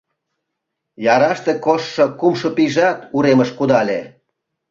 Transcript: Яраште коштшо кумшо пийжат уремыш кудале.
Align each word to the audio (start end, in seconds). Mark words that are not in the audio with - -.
Яраште 1.13 1.51
коштшо 1.65 2.05
кумшо 2.19 2.47
пийжат 2.55 2.97
уремыш 3.15 3.49
кудале. 3.57 3.99